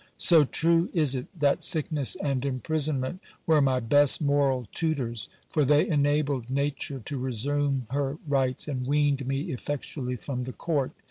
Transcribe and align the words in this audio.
So 0.17 0.45
true 0.45 0.89
is 0.95 1.13
it, 1.13 1.27
that 1.39 1.61
sickness 1.61 2.15
and 2.15 2.43
imprisonment 2.43 3.19
were 3.45 3.61
my 3.61 3.79
best 3.79 4.19
moral 4.19 4.67
tu 4.71 4.95
tors; 4.95 5.29
for 5.47 5.63
they 5.63 5.87
enabled 5.87 6.49
nature 6.49 7.03
to 7.05 7.19
resume 7.19 7.85
her 7.91 8.17
rights, 8.27 8.67
and 8.67 8.87
weaned 8.87 9.27
me 9.27 9.51
effectually 9.51 10.15
from 10.15 10.41
the 10.41 10.53
court. 10.53 10.89